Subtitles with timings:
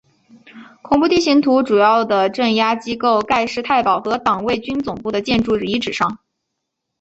[0.81, 6.17] 恐怖地形图主要的镇压机构盖世太保和党卫军总部的建筑遗址上。